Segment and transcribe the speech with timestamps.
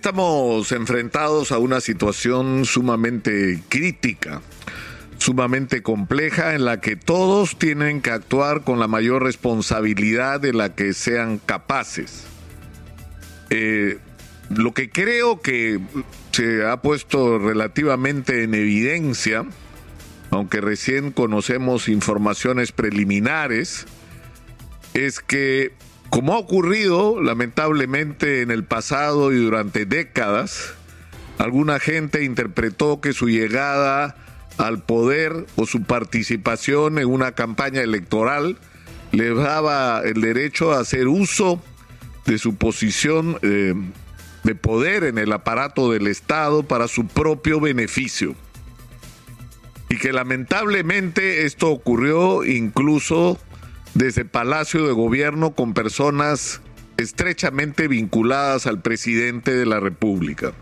[0.00, 4.40] Estamos enfrentados a una situación sumamente crítica,
[5.18, 10.74] sumamente compleja, en la que todos tienen que actuar con la mayor responsabilidad de la
[10.74, 12.24] que sean capaces.
[13.50, 13.98] Eh,
[14.48, 15.78] lo que creo que
[16.32, 19.44] se ha puesto relativamente en evidencia,
[20.30, 23.84] aunque recién conocemos informaciones preliminares,
[24.94, 25.74] es que
[26.10, 30.74] como ha ocurrido lamentablemente en el pasado y durante décadas,
[31.38, 34.16] alguna gente interpretó que su llegada
[34.58, 38.58] al poder o su participación en una campaña electoral
[39.12, 41.62] le daba el derecho a hacer uso
[42.26, 43.74] de su posición eh,
[44.42, 48.34] de poder en el aparato del Estado para su propio beneficio.
[49.88, 53.38] Y que lamentablemente esto ocurrió incluso
[53.94, 56.60] desde Palacio de Gobierno con personas
[56.96, 60.52] estrechamente vinculadas al presidente de la República.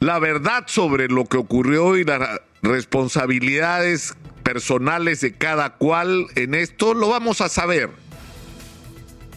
[0.00, 6.94] La verdad sobre lo que ocurrió y las responsabilidades personales de cada cual en esto
[6.94, 7.90] lo vamos a saber.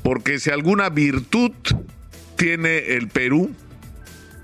[0.03, 1.51] Porque si alguna virtud
[2.37, 3.51] tiene el Perú,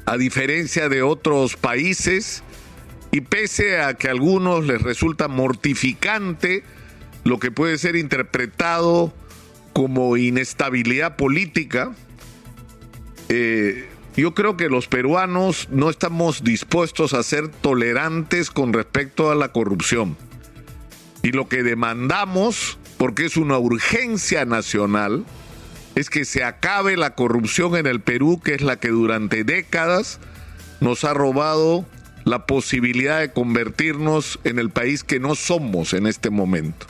[0.05, 2.43] a diferencia de otros países,
[3.11, 6.63] y pese a que a algunos les resulta mortificante,
[7.27, 9.13] lo que puede ser interpretado
[9.73, 11.91] como inestabilidad política,
[13.27, 19.35] eh, yo creo que los peruanos no estamos dispuestos a ser tolerantes con respecto a
[19.35, 20.15] la corrupción.
[21.21, 25.25] Y lo que demandamos, porque es una urgencia nacional,
[25.95, 30.21] es que se acabe la corrupción en el Perú, que es la que durante décadas
[30.79, 31.85] nos ha robado
[32.23, 36.87] la posibilidad de convertirnos en el país que no somos en este momento.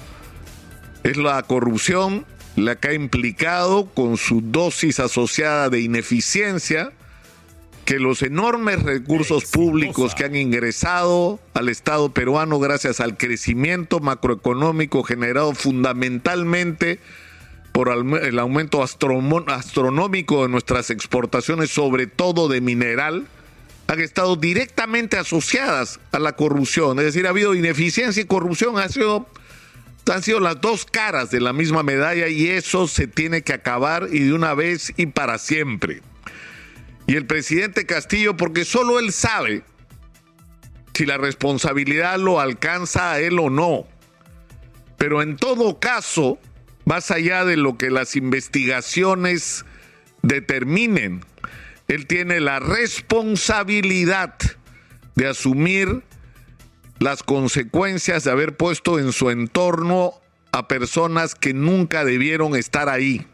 [1.07, 2.25] Es la corrupción
[2.57, 6.91] la que ha implicado con su dosis asociada de ineficiencia
[7.85, 15.01] que los enormes recursos públicos que han ingresado al Estado peruano gracias al crecimiento macroeconómico
[15.03, 16.99] generado fundamentalmente
[17.71, 23.27] por el aumento astronómico de nuestras exportaciones, sobre todo de mineral,
[23.87, 26.99] han estado directamente asociadas a la corrupción.
[26.99, 29.29] Es decir, ha habido ineficiencia y corrupción, ha sido
[30.09, 34.07] han sido las dos caras de la misma medalla y eso se tiene que acabar
[34.11, 36.01] y de una vez y para siempre.
[37.07, 39.63] Y el presidente Castillo, porque solo él sabe
[40.93, 43.87] si la responsabilidad lo alcanza a él o no.
[44.97, 46.39] Pero en todo caso,
[46.85, 49.63] más allá de lo que las investigaciones
[50.21, 51.23] determinen,
[51.87, 54.35] él tiene la responsabilidad
[55.15, 56.03] de asumir
[56.99, 60.13] las consecuencias de haber puesto en su entorno
[60.51, 63.25] a personas que nunca debieron estar ahí.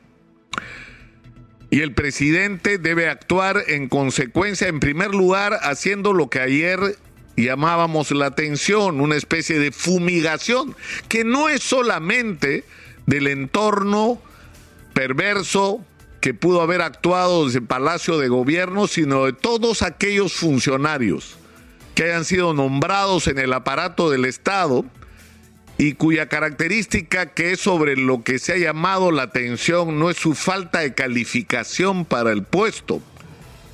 [1.70, 6.98] Y el presidente debe actuar en consecuencia, en primer lugar, haciendo lo que ayer
[7.36, 10.76] llamábamos la atención, una especie de fumigación,
[11.08, 12.64] que no es solamente
[13.08, 14.22] del entorno
[14.94, 15.84] perverso
[16.22, 21.38] que pudo haber actuado desde el Palacio de Gobierno, sino de todos aquellos funcionarios
[21.96, 24.86] que hayan sido nombrados en el aparato del Estado
[25.78, 30.18] y cuya característica que es sobre lo que se ha llamado la atención no es
[30.18, 33.02] su falta de calificación para el puesto,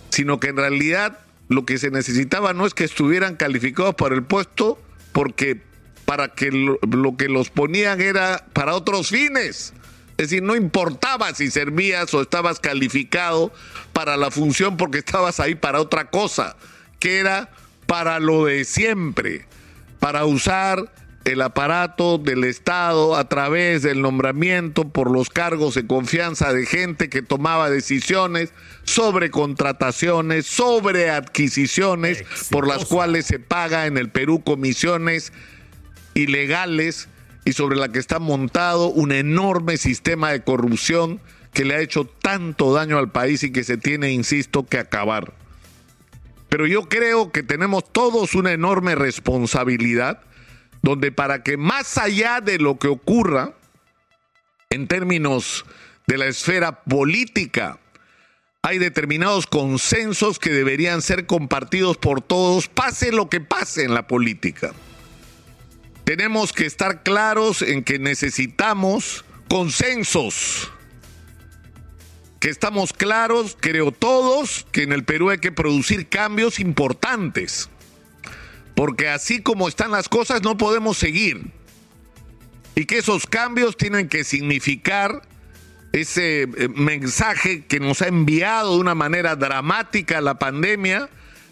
[0.09, 1.19] sino que en realidad
[1.49, 4.79] lo que se necesitaba no es que estuvieran calificados para el puesto,
[5.11, 5.61] porque
[6.05, 9.73] para que lo, lo que los ponían era para otros fines.
[10.17, 13.53] Es decir, no importaba si servías o estabas calificado
[13.93, 16.55] para la función porque estabas ahí para otra cosa,
[16.99, 17.49] que era
[17.89, 19.47] para lo de siempre,
[19.99, 20.93] para usar
[21.25, 27.09] el aparato del Estado a través del nombramiento por los cargos de confianza de gente
[27.09, 34.43] que tomaba decisiones sobre contrataciones, sobre adquisiciones, por las cuales se paga en el Perú
[34.43, 35.33] comisiones
[36.13, 37.09] ilegales
[37.43, 41.19] y sobre la que está montado un enorme sistema de corrupción
[41.53, 45.33] que le ha hecho tanto daño al país y que se tiene, insisto, que acabar.
[46.49, 50.21] Pero yo creo que tenemos todos una enorme responsabilidad
[50.81, 53.53] donde para que más allá de lo que ocurra
[54.69, 55.65] en términos
[56.07, 57.79] de la esfera política,
[58.61, 64.07] hay determinados consensos que deberían ser compartidos por todos, pase lo que pase en la
[64.07, 64.73] política.
[66.03, 70.71] Tenemos que estar claros en que necesitamos consensos
[72.39, 77.69] que estamos claros, creo todos, que en el Perú hay que producir cambios importantes.
[78.75, 81.51] Porque así como están las cosas no podemos seguir.
[82.75, 85.21] Y que esos cambios tienen que significar
[85.91, 91.09] ese eh, mensaje que nos ha enviado de una manera dramática la pandemia,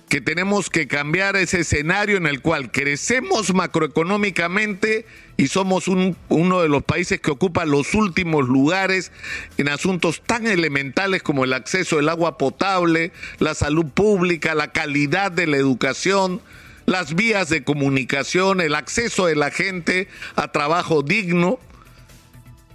[0.07, 5.05] que tenemos que cambiar ese escenario en el cual crecemos macroeconómicamente
[5.37, 9.11] y somos uno de los países que ocupa los últimos lugares
[9.57, 15.31] en asuntos tan elementales como el acceso al agua potable, la salud pública, la calidad
[15.31, 16.41] de la educación,
[16.87, 21.59] las vías de comunicación, el acceso de la gente a trabajo digno.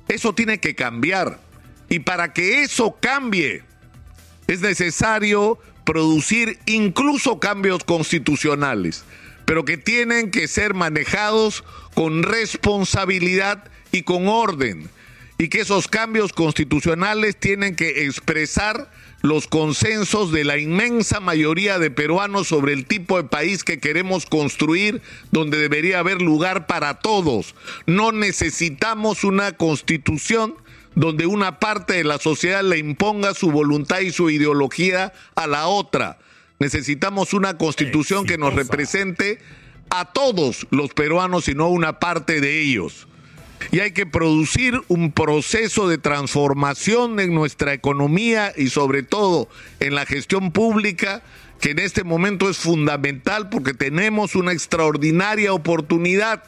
[0.06, 1.40] Eso tiene que cambiar.
[1.88, 3.64] Y para que eso cambie,
[4.46, 9.04] es necesario producir incluso cambios constitucionales,
[9.44, 14.88] pero que tienen que ser manejados con responsabilidad y con orden,
[15.38, 18.90] y que esos cambios constitucionales tienen que expresar
[19.22, 24.26] los consensos de la inmensa mayoría de peruanos sobre el tipo de país que queremos
[24.26, 25.00] construir,
[25.30, 27.54] donde debería haber lugar para todos.
[27.86, 30.56] No necesitamos una constitución
[30.94, 35.68] donde una parte de la sociedad le imponga su voluntad y su ideología a la
[35.68, 36.18] otra.
[36.62, 39.40] Necesitamos una constitución que nos represente
[39.90, 43.08] a todos los peruanos y no a una parte de ellos.
[43.72, 49.48] Y hay que producir un proceso de transformación en nuestra economía y sobre todo
[49.80, 51.24] en la gestión pública
[51.60, 56.44] que en este momento es fundamental porque tenemos una extraordinaria oportunidad.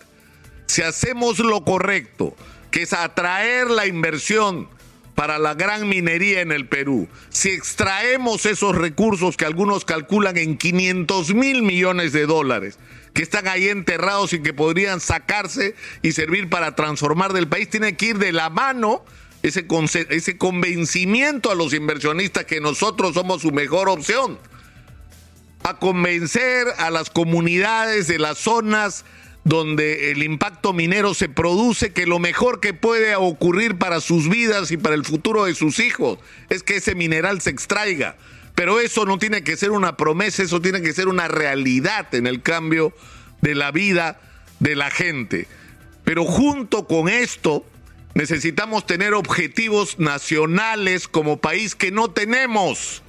[0.66, 2.36] Si hacemos lo correcto,
[2.70, 4.68] que es atraer la inversión
[5.14, 7.08] para la gran minería en el Perú.
[7.30, 12.78] Si extraemos esos recursos que algunos calculan en 500 mil millones de dólares,
[13.12, 17.96] que están ahí enterrados y que podrían sacarse y servir para transformar del país, tiene
[17.96, 19.04] que ir de la mano
[19.42, 19.66] ese,
[20.10, 24.38] ese convencimiento a los inversionistas que nosotros somos su mejor opción.
[25.62, 29.04] A convencer a las comunidades de las zonas
[29.44, 34.70] donde el impacto minero se produce, que lo mejor que puede ocurrir para sus vidas
[34.70, 36.18] y para el futuro de sus hijos
[36.48, 38.16] es que ese mineral se extraiga.
[38.54, 42.26] Pero eso no tiene que ser una promesa, eso tiene que ser una realidad en
[42.26, 42.94] el cambio
[43.42, 44.20] de la vida
[44.60, 45.46] de la gente.
[46.04, 47.66] Pero junto con esto,
[48.14, 53.03] necesitamos tener objetivos nacionales como país que no tenemos.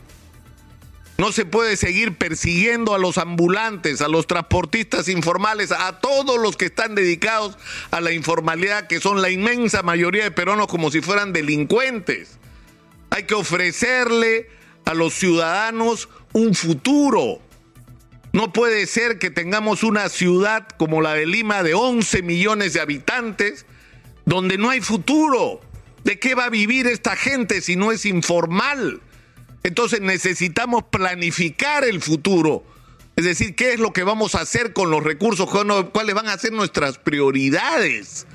[1.17, 6.57] No se puede seguir persiguiendo a los ambulantes, a los transportistas informales, a todos los
[6.57, 7.57] que están dedicados
[7.91, 12.37] a la informalidad, que son la inmensa mayoría de peruanos como si fueran delincuentes.
[13.11, 14.49] Hay que ofrecerle
[14.83, 17.39] a los ciudadanos un futuro.
[18.33, 22.81] No puede ser que tengamos una ciudad como la de Lima de 11 millones de
[22.81, 23.65] habitantes
[24.25, 25.61] donde no hay futuro.
[26.03, 28.99] ¿De qué va a vivir esta gente si no es informal?
[29.65, 32.63] Entonces necesitamos planificar el futuro.
[33.15, 36.37] Es decir, qué es lo que vamos a hacer con los recursos, cuáles van a
[36.37, 38.27] ser nuestras prioridades.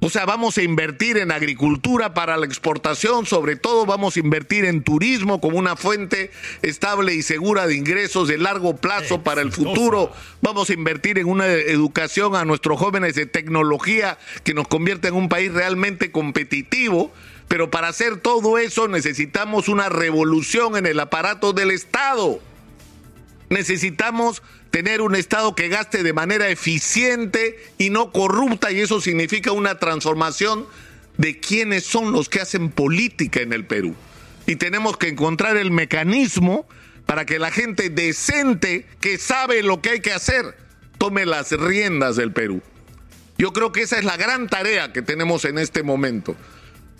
[0.00, 4.64] O sea, vamos a invertir en agricultura para la exportación, sobre todo vamos a invertir
[4.64, 9.52] en turismo como una fuente estable y segura de ingresos de largo plazo para el
[9.52, 10.10] futuro.
[10.40, 15.14] Vamos a invertir en una educación a nuestros jóvenes de tecnología que nos convierta en
[15.14, 17.12] un país realmente competitivo.
[17.52, 22.40] Pero para hacer todo eso necesitamos una revolución en el aparato del Estado.
[23.50, 29.52] Necesitamos tener un Estado que gaste de manera eficiente y no corrupta y eso significa
[29.52, 30.66] una transformación
[31.18, 33.94] de quiénes son los que hacen política en el Perú.
[34.46, 36.66] Y tenemos que encontrar el mecanismo
[37.04, 40.56] para que la gente decente que sabe lo que hay que hacer
[40.96, 42.62] tome las riendas del Perú.
[43.36, 46.34] Yo creo que esa es la gran tarea que tenemos en este momento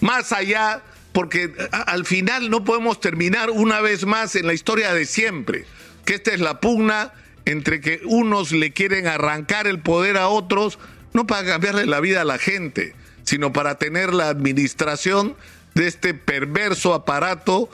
[0.03, 0.83] más allá,
[1.13, 5.65] porque al final no podemos terminar una vez más en la historia de siempre,
[6.05, 7.13] que esta es la pugna
[7.45, 10.79] entre que unos le quieren arrancar el poder a otros,
[11.13, 15.37] no para cambiarle la vida a la gente, sino para tener la administración
[15.75, 17.71] de este perverso aparato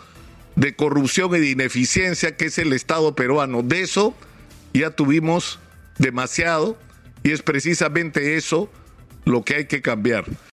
[0.55, 3.63] de corrupción y de ineficiencia que es el Estado peruano.
[3.63, 4.15] De eso
[4.75, 5.59] ya tuvimos
[5.97, 6.79] demasiado
[7.23, 8.71] y es precisamente eso
[9.25, 10.25] lo que hay que cambiar.